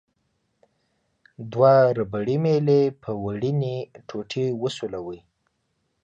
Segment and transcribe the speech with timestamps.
[1.51, 3.77] دوه ربړي میلې په وړینې
[4.07, 5.19] ټوټې وسولوئ.